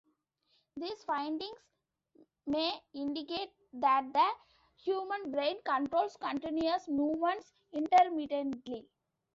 These 0.77 1.03
findings 1.03 1.59
may 2.47 2.81
indicate 2.91 3.51
that 3.73 4.11
the 4.11 4.29
human 4.83 5.29
brain 5.29 5.57
controls 5.63 6.17
continuous 6.17 6.87
movements 6.89 7.53
intermittently. 7.71 8.87